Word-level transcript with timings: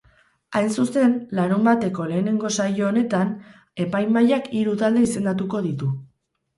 Hain 0.59 0.69
zuzen, 0.83 1.13
larunbateko 1.39 2.09
lehenengo 2.13 2.53
saio 2.57 2.89
honetan, 2.89 3.37
epaimahaiak 3.87 4.53
hiru 4.59 4.79
talde 4.85 5.09
izendatuko 5.11 5.67
ditu. 5.73 5.97